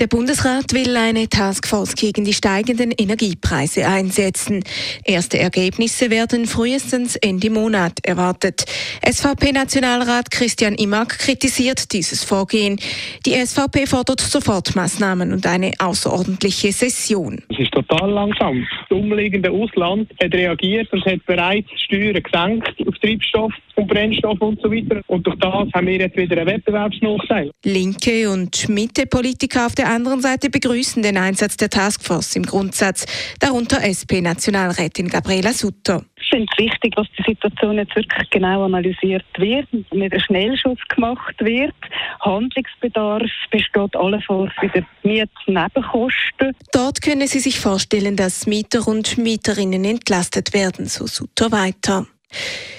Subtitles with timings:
[0.00, 4.64] Der Bundesrat will eine Taskforce gegen die steigenden Energiepreise einsetzen.
[5.04, 8.64] Erste Ergebnisse werden frühestens Ende Monat erwartet.
[9.08, 12.78] SVP-Nationalrat Christian Imak kritisiert dieses Vorgehen.
[13.26, 17.42] Die SVP fordert Sofortmaßnahmen und eine außerordentliche Session.
[17.48, 18.66] Es ist total langsam.
[18.92, 24.60] Das umliegende Ausland hat reagiert und hat bereits Steuern gesenkt auf Treibstoff und Brennstoff und
[24.60, 25.00] so weiter.
[25.06, 27.50] Und durch das haben wir jetzt wieder einen Wettbewerbsnachteil.
[27.64, 33.06] Linke und Mitte-Politiker auf der anderen Seite begrüßen den Einsatz der Taskforce im Grundsatz,
[33.40, 36.04] darunter SP-Nationalrätin Gabriela Sutter.
[36.30, 41.34] Finde es wichtig, dass die Situation jetzt wirklich genau analysiert wird, mit einem Schnellschuss gemacht
[41.40, 41.74] wird.
[42.20, 46.54] Handlungsbedarf besteht allenfalls den Mietnebenkosten.
[46.72, 52.06] Dort können Sie sich vorstellen, dass Mieter und Mieterinnen entlastet werden, so Sutter weiter.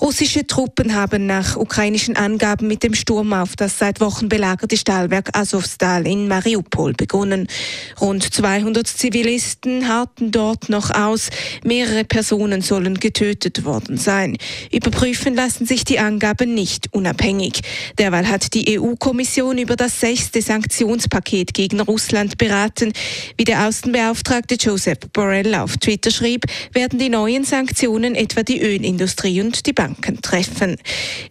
[0.00, 5.36] Russische Truppen haben nach ukrainischen Angaben mit dem Sturm auf das seit Wochen belagerte Stahlwerk
[5.36, 7.48] Azovstal in Mariupol begonnen.
[8.00, 11.30] Rund 200 Zivilisten harten dort noch aus.
[11.64, 14.36] Mehrere Personen sollen getötet worden sein.
[14.70, 17.62] Überprüfen lassen sich die Angaben nicht unabhängig.
[17.98, 22.92] Derweil hat die EU-Kommission über das sechste Sanktionspaket gegen Russland beraten.
[23.36, 29.37] Wie der Außenbeauftragte Joseph Borrell auf Twitter schrieb, werden die neuen Sanktionen etwa die Ölindustrie
[29.40, 30.76] und die Banken treffen.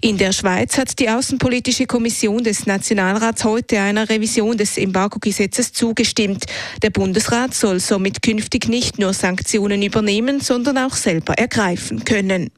[0.02, 6.46] In der Schweiz hat die Außenpolitische Kommission des Nationalrats heute einer Revision des Embargo-Gesetzes zugestimmt.
[6.82, 12.52] Der Bundesrat soll somit künftig nicht nur Sanktionen übernehmen, sondern auch selber ergreifen können.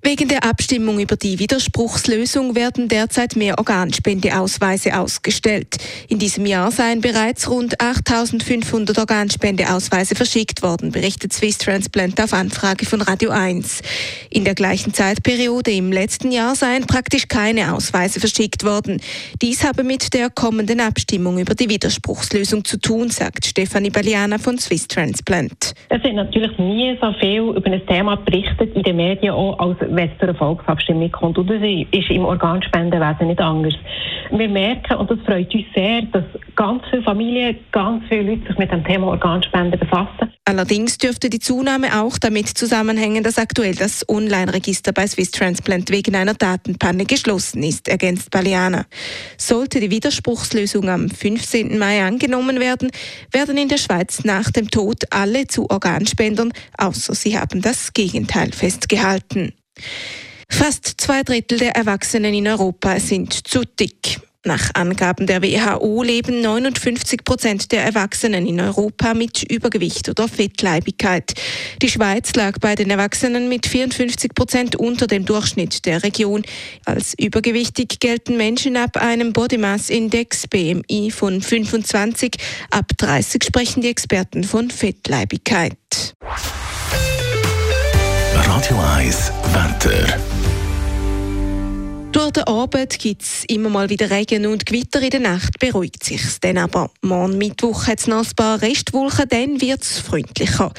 [0.00, 5.76] Wegen der Abstimmung über die Widerspruchslösung werden derzeit mehr Organspendeausweise ausgestellt.
[6.06, 12.86] In diesem Jahr seien bereits rund 8500 Organspendeausweise verschickt worden, berichtet Swiss Transplant auf Anfrage
[12.86, 13.82] von Radio 1.
[14.30, 19.00] In der gleichen Zeitperiode im letzten Jahr seien praktisch keine Ausweise verschickt worden.
[19.40, 24.58] Dies habe mit der kommenden Abstimmung über die Widerspruchslösung zu tun, sagt Stefanie Baliana von
[24.58, 25.74] Swiss Transplant.
[25.88, 29.78] Es wird natürlich nie so viel über ein Thema berichtet in den Medien auch als
[29.80, 31.38] wenn es zu einer Volksabstimmung kommt.
[31.38, 33.74] Und das ist im Organspendenwesen nicht anders.
[34.30, 36.24] Wir merken, und das freut uns sehr, dass
[36.54, 40.32] ganz viele Familien, ganz viele Leute sich mit dem Thema Organspenden befassen.
[40.48, 46.16] Allerdings dürfte die Zunahme auch damit zusammenhängen, dass aktuell das Online-Register bei Swiss Transplant wegen
[46.16, 48.86] einer Datenpanne geschlossen ist, ergänzt Baliana.
[49.36, 51.78] Sollte die Widerspruchslösung am 15.
[51.78, 52.90] Mai angenommen werden,
[53.30, 58.50] werden in der Schweiz nach dem Tod alle zu Organspendern, außer sie haben das Gegenteil
[58.52, 59.52] festgehalten.
[60.48, 64.18] Fast zwei Drittel der Erwachsenen in Europa sind zu dick.
[64.44, 71.34] Nach Angaben der WHO leben 59 Prozent der Erwachsenen in Europa mit Übergewicht oder Fettleibigkeit.
[71.82, 76.44] Die Schweiz lag bei den Erwachsenen mit 54 Prozent unter dem Durchschnitt der Region.
[76.84, 82.36] Als übergewichtig gelten Menschen ab einem Body Mass Index BMI von 25.
[82.70, 86.14] Ab 30 sprechen die Experten von Fettleibigkeit.
[88.34, 90.27] Radio 1 Wetter.
[92.12, 95.00] Durch den Abend gibt es immer mal wieder Regen und Gewitter.
[95.00, 96.90] In der Nacht beruhigt sich dann aber.
[97.02, 100.72] Morgen Mittwoch hat es noch ein paar Restwolken, dann wird es freundlicher.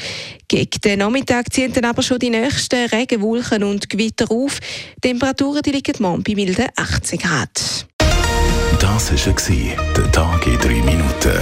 [0.47, 4.59] Gegen den Nachmittag ziehen dann aber schon die nächsten Regenwolken und Gewitter auf.
[4.59, 7.85] Die Temperaturen die liegen morgen bei milden 18 Grad.
[8.79, 11.39] Das war der Tag in 3 Minuten.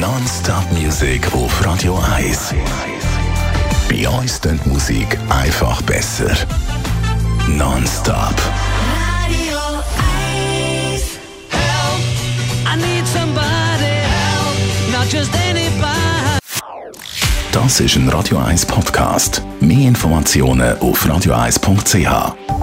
[0.00, 2.54] Non-Stop-Musik auf Radio 1.
[3.92, 6.34] Bei uns klingt Musik einfach besser.
[7.46, 8.34] Non-Stop.
[8.88, 9.58] Radio
[10.94, 11.02] 1.
[11.50, 12.00] Help,
[12.64, 16.38] I need somebody help, not just anybody.
[17.52, 19.42] Das ist ein Radio 1 Podcast.
[19.60, 22.61] Mehr Informationen auf radio1.ch.